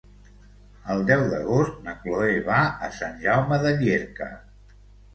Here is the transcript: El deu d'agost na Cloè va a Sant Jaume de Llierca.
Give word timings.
El 0.93 1.05
deu 1.11 1.25
d'agost 1.33 1.77
na 1.89 1.95
Cloè 2.01 2.33
va 2.49 2.65
a 2.89 2.93
Sant 2.99 3.23
Jaume 3.29 3.63
de 3.69 3.79
Llierca. 3.85 4.35